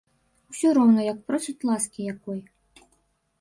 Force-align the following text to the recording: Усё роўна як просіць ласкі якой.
Усё 0.53 0.71
роўна 0.77 1.01
як 1.07 1.19
просіць 1.27 1.65
ласкі 1.69 2.09
якой. 2.15 2.39